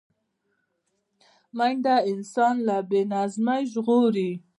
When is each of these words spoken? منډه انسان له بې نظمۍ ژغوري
منډه 1.57 1.95
انسان 2.11 2.55
له 2.67 2.77
بې 2.89 3.01
نظمۍ 3.13 3.61
ژغوري 3.73 4.31